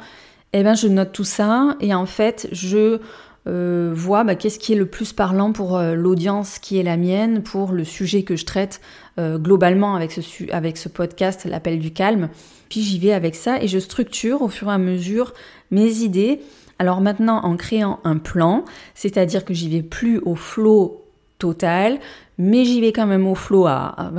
[0.53, 2.99] eh ben je note tout ça et en fait je
[3.47, 7.43] euh, vois bah, qu'est-ce qui est le plus parlant pour l'audience qui est la mienne,
[7.43, 8.81] pour le sujet que je traite
[9.19, 12.29] globalement avec ce, podcast, l'appel du calme.
[12.69, 15.33] Puis j'y vais avec ça et je structure au fur et à mesure
[15.71, 16.39] mes idées
[16.79, 21.06] alors maintenant, en créant un plan, c'est-à-dire que j'y vais plus au flow
[21.39, 21.99] total,
[22.37, 24.11] mais j'y vais quand même au flow à,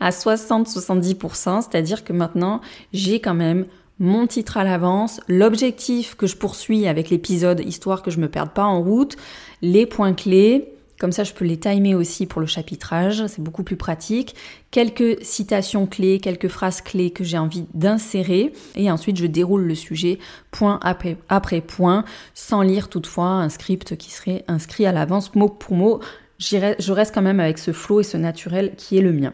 [0.00, 2.60] à 60-70%, c'est-à-dire que maintenant,
[2.92, 3.66] j'ai quand même
[3.98, 8.50] mon titre à l'avance, l'objectif que je poursuis avec l'épisode, histoire que je me perde
[8.50, 9.16] pas en route,
[9.60, 13.62] les points clés, comme ça, je peux les timer aussi pour le chapitrage, c'est beaucoup
[13.62, 14.34] plus pratique.
[14.72, 18.52] Quelques citations clés, quelques phrases clés que j'ai envie d'insérer.
[18.74, 20.18] Et ensuite, je déroule le sujet
[20.50, 25.76] point après, point, sans lire toutefois un script qui serait inscrit à l'avance mot pour
[25.76, 26.00] mot.
[26.38, 29.32] Je reste quand même avec ce flow et ce naturel qui est le mien.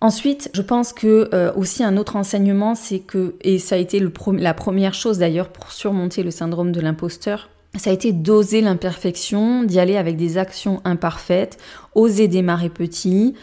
[0.00, 4.06] Ensuite, je pense que euh, aussi un autre enseignement, c'est que, et ça a été
[4.38, 9.64] la première chose d'ailleurs pour surmonter le syndrome de l'imposteur, ça a été d'oser l'imperfection,
[9.64, 11.58] d'y aller avec des actions imparfaites,
[11.94, 13.34] oser démarrer petit,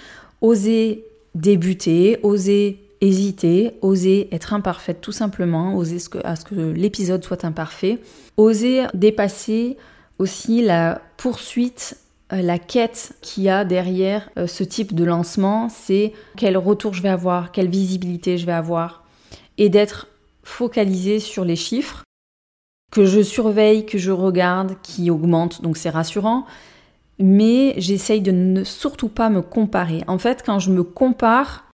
[0.42, 7.24] oser débuter, oser hésiter, oser être imparfaite tout simplement, oser que, à ce que l'épisode
[7.24, 8.00] soit imparfait,
[8.38, 9.78] oser dépasser
[10.20, 11.98] aussi la poursuite,
[12.32, 16.94] euh, la quête qu'il y a derrière euh, ce type de lancement, c'est quel retour
[16.94, 19.04] je vais avoir, quelle visibilité je vais avoir,
[19.58, 20.08] et d'être
[20.44, 22.04] focalisé sur les chiffres
[22.92, 26.46] que je surveille, que je regarde, qui augmente, donc c'est rassurant.
[27.20, 30.04] Mais j'essaye de ne surtout pas me comparer.
[30.08, 31.66] En fait, quand je me compare,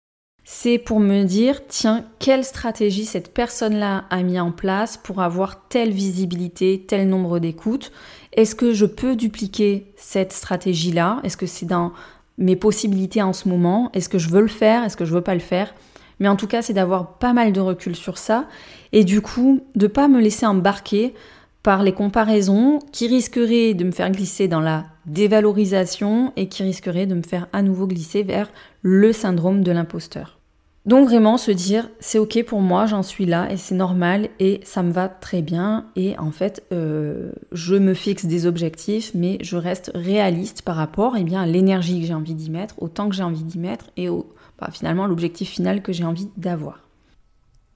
[0.44, 5.68] c'est pour me dire, tiens, quelle stratégie cette personne-là a mis en place pour avoir
[5.68, 7.92] telle visibilité, tel nombre d'écoutes.
[8.34, 11.20] Est-ce que je peux dupliquer cette stratégie-là?
[11.24, 11.92] Est-ce que c'est dans
[12.38, 13.90] mes possibilités en ce moment?
[13.94, 14.84] Est-ce que je veux le faire?
[14.84, 15.74] Est-ce que je veux pas le faire?
[16.20, 18.46] Mais en tout cas, c'est d'avoir pas mal de recul sur ça
[18.92, 21.14] et du coup de pas me laisser embarquer
[21.64, 27.08] par les comparaisons qui risqueraient de me faire glisser dans la dévalorisation et qui risqueraient
[27.08, 28.50] de me faire à nouveau glisser vers
[28.82, 30.37] le syndrome de l'imposteur.
[30.88, 34.62] Donc vraiment se dire c'est ok pour moi, j'en suis là et c'est normal et
[34.64, 39.38] ça me va très bien et en fait euh, je me fixe des objectifs mais
[39.42, 42.88] je reste réaliste par rapport eh bien, à l'énergie que j'ai envie d'y mettre, au
[42.88, 46.30] temps que j'ai envie d'y mettre et au, bah, finalement l'objectif final que j'ai envie
[46.38, 46.80] d'avoir.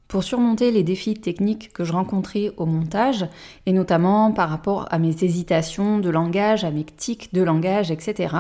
[0.07, 3.25] Pour surmonter les défis techniques que je rencontrais au montage,
[3.65, 8.35] et notamment par rapport à mes hésitations de langage, à mes tics de langage, etc.,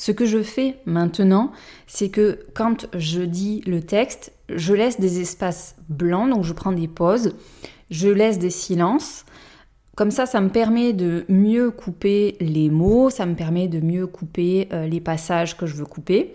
[0.00, 1.52] ce que je fais maintenant,
[1.86, 6.72] c'est que quand je dis le texte, je laisse des espaces blancs, donc je prends
[6.72, 7.34] des pauses,
[7.90, 9.26] je laisse des silences.
[9.96, 14.06] Comme ça, ça me permet de mieux couper les mots, ça me permet de mieux
[14.06, 16.34] couper euh, les passages que je veux couper.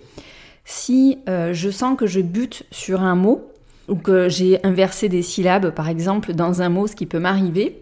[0.64, 3.48] Si euh, je sens que je bute sur un mot,
[3.88, 7.82] ou que j'ai inversé des syllabes, par exemple, dans un mot, ce qui peut m'arriver,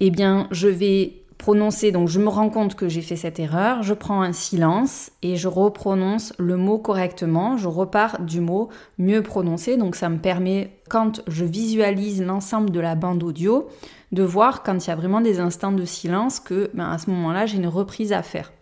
[0.00, 3.82] eh bien, je vais prononcer, donc je me rends compte que j'ai fait cette erreur,
[3.82, 9.22] je prends un silence et je reprononce le mot correctement, je repars du mot mieux
[9.22, 13.68] prononcé, donc ça me permet, quand je visualise l'ensemble de la bande audio,
[14.10, 17.08] de voir quand il y a vraiment des instants de silence que ben, à ce
[17.10, 18.52] moment-là, j'ai une reprise à faire.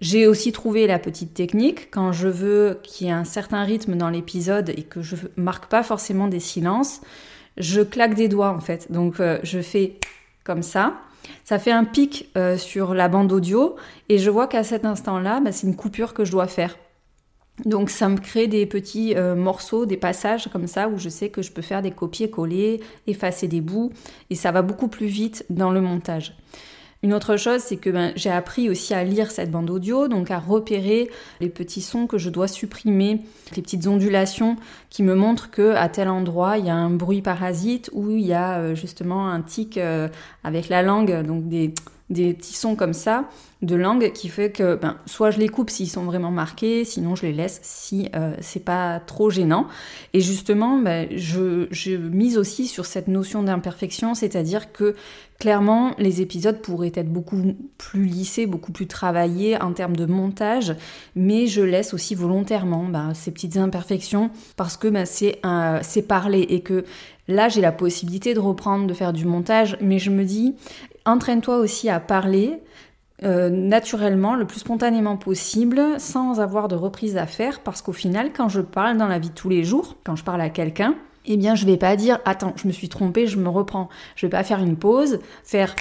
[0.00, 3.96] J'ai aussi trouvé la petite technique quand je veux qu'il y ait un certain rythme
[3.96, 7.00] dans l'épisode et que je marque pas forcément des silences,
[7.56, 8.90] je claque des doigts en fait.
[8.90, 9.98] Donc euh, je fais
[10.44, 10.94] comme ça.
[11.44, 13.76] Ça fait un pic euh, sur la bande audio
[14.08, 16.76] et je vois qu'à cet instant-là, bah, c'est une coupure que je dois faire.
[17.64, 21.30] Donc ça me crée des petits euh, morceaux, des passages comme ça où je sais
[21.30, 23.92] que je peux faire des copier-coller, effacer des bouts
[24.28, 26.36] et ça va beaucoup plus vite dans le montage.
[27.06, 30.32] Une autre chose, c'est que ben, j'ai appris aussi à lire cette bande audio, donc
[30.32, 31.08] à repérer
[31.40, 33.20] les petits sons que je dois supprimer,
[33.54, 34.56] les petites ondulations
[34.90, 38.26] qui me montrent que à tel endroit il y a un bruit parasite ou il
[38.26, 40.08] y a euh, justement un tic euh,
[40.42, 41.72] avec la langue, donc des
[42.10, 43.28] des petits sons comme ça
[43.62, 47.16] de langue qui fait que ben, soit je les coupe s'ils sont vraiment marqués, sinon
[47.16, 49.66] je les laisse si euh, c'est pas trop gênant.
[50.12, 54.94] Et justement, ben, je, je mise aussi sur cette notion d'imperfection, c'est-à-dire que
[55.40, 60.74] clairement les épisodes pourraient être beaucoup plus lissés, beaucoup plus travaillés en termes de montage,
[61.14, 65.40] mais je laisse aussi volontairement ben, ces petites imperfections parce que ben, c'est
[65.82, 66.84] c'est parler et que
[67.28, 70.54] Là, j'ai la possibilité de reprendre, de faire du montage, mais je me dis,
[71.06, 72.60] entraîne-toi aussi à parler
[73.24, 78.30] euh, naturellement, le plus spontanément possible, sans avoir de reprise à faire, parce qu'au final,
[78.36, 80.94] quand je parle dans la vie de tous les jours, quand je parle à quelqu'un,
[81.24, 83.88] eh bien, je vais pas dire attends, je me suis trompée, je me reprends.
[84.14, 85.74] Je vais pas faire une pause, faire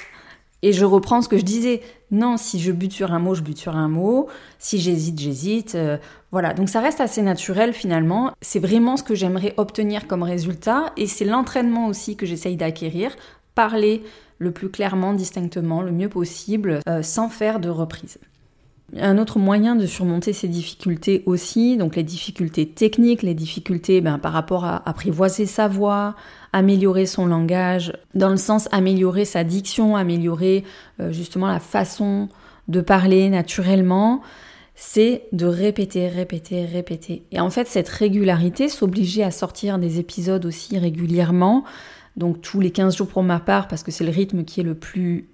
[0.61, 1.81] et je reprends ce que je disais.
[2.09, 4.27] Non, si je bute sur un mot, je bute sur un mot.
[4.57, 5.75] Si j'hésite, j'hésite.
[5.75, 5.97] Euh,
[6.31, 8.31] voilà, donc ça reste assez naturel finalement.
[8.41, 13.15] C'est vraiment ce que j'aimerais obtenir comme résultat et c'est l'entraînement aussi que j'essaye d'acquérir.
[13.53, 14.01] Parler
[14.37, 18.17] le plus clairement, distinctement, le mieux possible, euh, sans faire de reprise.
[18.97, 24.19] Un autre moyen de surmonter ces difficultés aussi, donc les difficultés techniques, les difficultés ben,
[24.19, 26.15] par rapport à apprivoiser sa voix,
[26.53, 30.63] améliorer son langage, dans le sens améliorer sa diction, améliorer
[30.99, 32.29] euh, justement la façon
[32.67, 34.21] de parler naturellement,
[34.75, 37.23] c'est de répéter, répéter, répéter.
[37.31, 41.63] Et en fait, cette régularité, s'obliger à sortir des épisodes aussi régulièrement,
[42.17, 44.63] donc tous les 15 jours pour ma part, parce que c'est le rythme qui est
[44.63, 45.27] le plus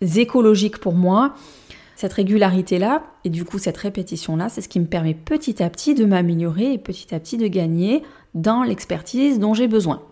[0.00, 1.34] écologique pour moi.
[1.94, 5.94] Cette régularité-là, et du coup cette répétition-là, c'est ce qui me permet petit à petit
[5.94, 8.02] de m'améliorer et petit à petit de gagner
[8.34, 10.02] dans l'expertise dont j'ai besoin.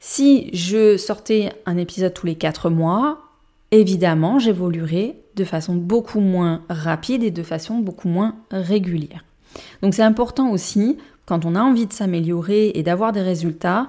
[0.00, 3.18] Si je sortais un épisode tous les 4 mois,
[3.72, 9.24] évidemment, j'évoluerai de façon beaucoup moins rapide et de façon beaucoup moins régulière.
[9.82, 13.88] Donc c'est important aussi, quand on a envie de s'améliorer et d'avoir des résultats,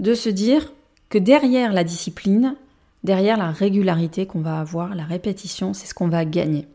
[0.00, 0.72] de se dire
[1.12, 2.56] que derrière la discipline,
[3.04, 6.66] derrière la régularité qu'on va avoir, la répétition, c'est ce qu'on va gagner.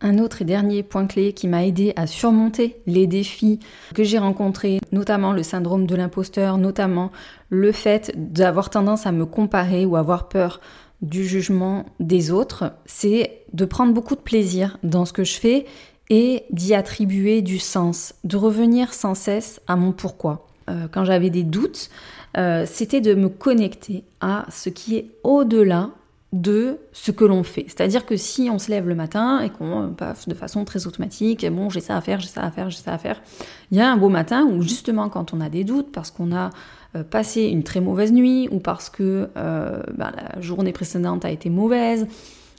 [0.00, 3.60] Un autre et dernier point clé qui m'a aidé à surmonter les défis
[3.94, 7.12] que j'ai rencontrés, notamment le syndrome de l'imposteur, notamment
[7.50, 10.60] le fait d'avoir tendance à me comparer ou avoir peur
[11.00, 15.66] du jugement des autres, c'est de prendre beaucoup de plaisir dans ce que je fais
[16.10, 20.48] et d'y attribuer du sens, de revenir sans cesse à mon pourquoi.
[20.68, 21.90] Euh, quand j'avais des doutes,
[22.36, 25.90] euh, c'était de me connecter à ce qui est au-delà
[26.32, 27.64] de ce que l'on fait.
[27.68, 31.46] C'est-à-dire que si on se lève le matin et qu'on passe de façon très automatique,
[31.50, 33.22] bon j'ai ça à faire, j'ai ça à faire, j'ai ça à faire,
[33.70, 36.34] il y a un beau matin où justement quand on a des doutes, parce qu'on
[36.36, 36.50] a
[36.96, 41.48] euh, passé une très mauvaise nuit, ou parce que ben, la journée précédente a été
[41.48, 42.06] mauvaise,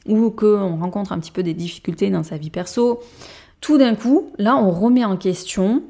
[0.08, 3.02] ou qu'on rencontre un petit peu des difficultés dans sa vie perso,
[3.62, 5.84] tout d'un coup, là on remet en question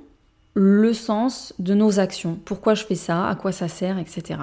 [0.60, 2.38] le sens de nos actions.
[2.44, 4.42] Pourquoi je fais ça, à quoi ça sert, etc.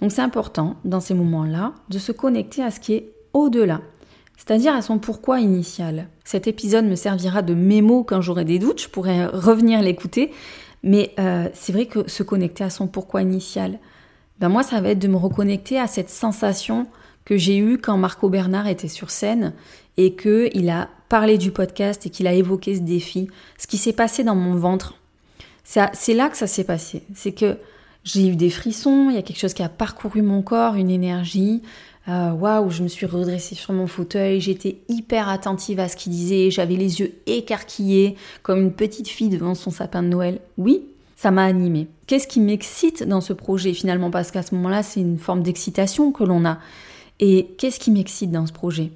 [0.00, 3.82] Donc c'est important dans ces moments-là de se connecter à ce qui est au-delà,
[4.38, 6.08] c'est-à-dire à son pourquoi initial.
[6.24, 10.32] Cet épisode me servira de mémo quand j'aurai des doutes, je pourrais revenir l'écouter,
[10.82, 13.78] mais euh, c'est vrai que se connecter à son pourquoi initial,
[14.38, 16.86] ben moi ça va être de me reconnecter à cette sensation
[17.26, 19.52] que j'ai eue quand Marco Bernard était sur scène
[19.98, 23.92] et qu'il a parlé du podcast et qu'il a évoqué ce défi, ce qui s'est
[23.92, 24.94] passé dans mon ventre
[25.64, 27.02] c'est là que ça s'est passé.
[27.14, 27.56] C'est que
[28.04, 30.90] j'ai eu des frissons, il y a quelque chose qui a parcouru mon corps, une
[30.90, 31.62] énergie.
[32.08, 36.12] Euh, waouh, je me suis redressée sur mon fauteuil, j'étais hyper attentive à ce qu'il
[36.12, 40.40] disait, j'avais les yeux écarquillés comme une petite fille devant son sapin de Noël.
[40.56, 41.88] Oui, ça m'a animée.
[42.06, 44.10] Qu'est-ce qui m'excite dans ce projet finalement?
[44.10, 46.58] Parce qu'à ce moment-là, c'est une forme d'excitation que l'on a.
[47.20, 48.90] Et qu'est-ce qui m'excite dans ce projet?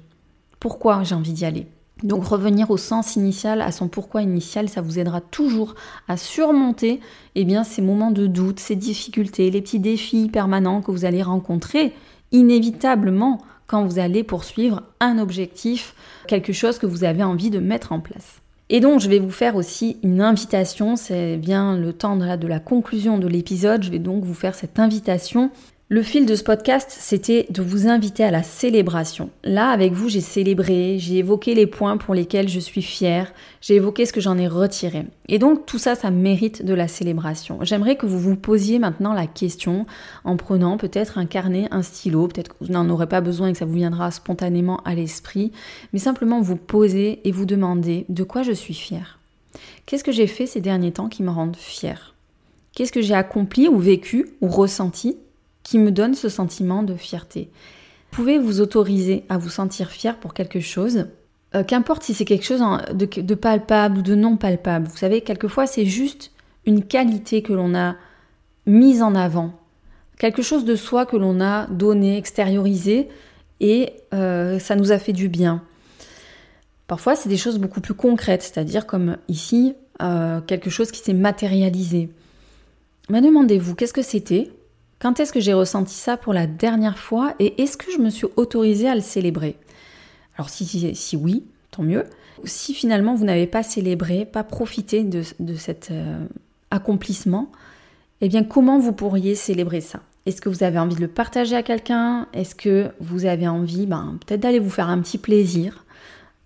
[0.59, 1.67] Pourquoi j'ai envie d'y aller?
[2.03, 5.75] Donc revenir au sens initial, à son pourquoi initial, ça vous aidera toujours
[6.07, 6.99] à surmonter
[7.35, 11.23] eh bien, ces moments de doute, ces difficultés, les petits défis permanents que vous allez
[11.23, 11.93] rencontrer
[12.31, 15.95] inévitablement quand vous allez poursuivre un objectif,
[16.27, 18.41] quelque chose que vous avez envie de mettre en place.
[18.69, 22.35] Et donc je vais vous faire aussi une invitation, c'est bien le temps de la,
[22.35, 25.51] de la conclusion de l'épisode, je vais donc vous faire cette invitation
[25.87, 29.29] le fil de ce podcast, c'était de vous inviter à la célébration.
[29.43, 33.31] Là, avec vous, j'ai célébré, j'ai évoqué les points pour lesquels je suis fière,
[33.61, 35.05] j'ai évoqué ce que j'en ai retiré.
[35.27, 37.59] Et donc, tout ça, ça mérite de la célébration.
[37.61, 39.85] J'aimerais que vous vous posiez maintenant la question
[40.23, 43.51] en prenant peut-être un carnet, un stylo, peut-être que vous n'en aurez pas besoin et
[43.51, 45.51] que ça vous viendra spontanément à l'esprit,
[45.93, 49.19] mais simplement vous poser et vous demander de quoi je suis fière.
[49.85, 52.15] Qu'est-ce que j'ai fait ces derniers temps qui me rendent fière?
[52.73, 55.15] Qu'est-ce que j'ai accompli ou vécu ou ressenti
[55.65, 57.49] qui me donne ce sentiment de fierté
[58.11, 61.07] Vous pouvez vous autoriser à vous sentir fier pour quelque chose,
[61.55, 62.61] euh, qu'importe si c'est quelque chose
[62.93, 64.87] de, palpable ou de non palpable.
[64.87, 66.31] Vous savez, quelquefois c'est juste
[66.65, 67.95] une qualité que l'on a
[68.67, 69.53] mise en avant,
[70.17, 73.09] quelque chose de soi que l'on a donné, extériorisé,
[73.59, 75.63] et euh, ça nous a fait du bien.
[76.87, 81.13] Parfois, c'est des choses beaucoup plus concrètes, c'est-à-dire comme ici, euh, quelque chose qui s'est
[81.13, 82.09] matérialisé.
[83.09, 84.51] Mais demandez-vous, qu'est-ce que c'était
[85.05, 88.09] Quand est-ce que j'ai ressenti ça pour la dernière fois Et est-ce que je me
[88.09, 89.55] suis autorisée à le célébrer?
[90.35, 92.05] Alors si, si, oui, tant mieux.
[92.43, 95.21] Si finalement vous n'avez pas célébré, pas profité de,
[95.53, 96.25] cet euh,
[96.71, 97.51] accomplissement,
[98.21, 99.99] eh bien comment vous pourriez célébrer ça?
[100.25, 102.27] Est-ce que vous avez envie de le partager à quelqu'un?
[102.33, 105.85] Est-ce que vous avez envie ben, peut-être d'aller vous faire un petit plaisir?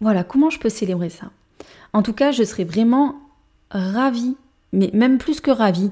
[0.01, 1.31] Voilà, comment je peux célébrer ça?
[1.93, 3.15] En tout cas, je serais vraiment
[3.71, 4.35] ravie,
[4.73, 5.91] mais même plus que ravie.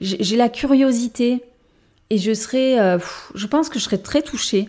[0.00, 1.44] J'ai la curiosité
[2.10, 2.98] et je serais, euh,
[3.34, 4.68] je pense que je serais très touchée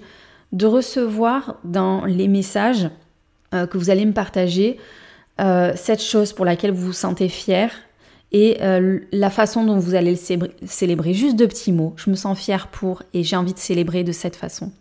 [0.51, 2.89] de recevoir dans les messages
[3.53, 4.77] euh, que vous allez me partager
[5.39, 7.71] euh, cette chose pour laquelle vous vous sentez fier,
[8.33, 8.59] et
[9.11, 11.13] la façon dont vous allez le célébrer.
[11.13, 11.91] Juste deux petits mots.
[11.97, 14.71] Je me sens fière pour et j'ai envie de célébrer de cette façon.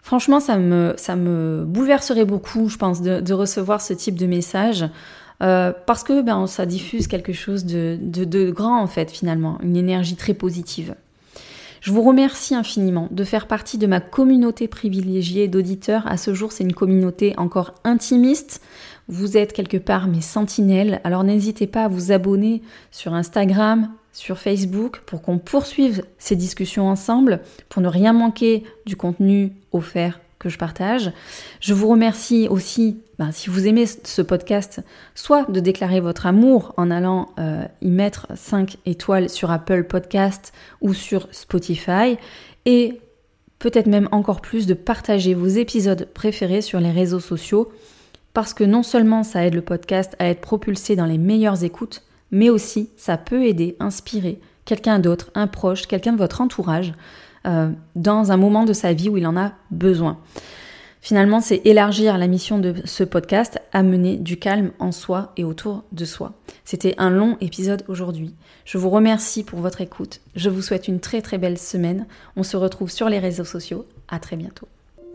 [0.00, 4.84] Franchement, ça me, ça me bouleverserait beaucoup, je pense, de, recevoir ce type de message.
[5.40, 9.76] Parce que ben, ça diffuse quelque chose de, de, de, grand en fait finalement, une
[9.76, 10.94] énergie très positive.
[11.88, 16.06] Je vous remercie infiniment de faire partie de ma communauté privilégiée d'auditeurs.
[16.06, 18.60] À ce jour, c'est une communauté encore intimiste.
[19.08, 22.60] Vous êtes quelque part mes sentinelles, alors n'hésitez pas à vous abonner
[22.90, 28.94] sur Instagram, sur Facebook, pour qu'on poursuive ces discussions ensemble, pour ne rien manquer du
[28.94, 31.12] contenu offert que je partage.
[31.60, 34.80] Je vous remercie aussi, ben, si vous aimez ce podcast,
[35.14, 40.52] soit de déclarer votre amour en allant euh, y mettre 5 étoiles sur Apple Podcast
[40.80, 42.18] ou sur Spotify,
[42.66, 43.00] et
[43.58, 47.72] peut-être même encore plus de partager vos épisodes préférés sur les réseaux sociaux
[48.34, 52.02] parce que non seulement ça aide le podcast à être propulsé dans les meilleures écoutes,
[52.30, 56.92] mais aussi ça peut aider, inspirer quelqu'un d'autre, un proche, quelqu'un de votre entourage,
[57.48, 60.18] euh, dans un moment de sa vie où il en a besoin.
[61.00, 65.84] Finalement, c'est élargir la mission de ce podcast, amener du calme en soi et autour
[65.92, 66.34] de soi.
[66.64, 68.34] C'était un long épisode aujourd'hui.
[68.64, 70.20] Je vous remercie pour votre écoute.
[70.34, 72.06] Je vous souhaite une très très belle semaine.
[72.36, 73.86] On se retrouve sur les réseaux sociaux.
[74.08, 74.68] À très bientôt.